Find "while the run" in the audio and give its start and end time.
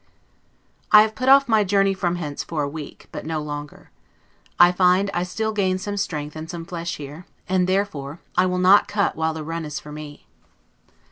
9.15-9.63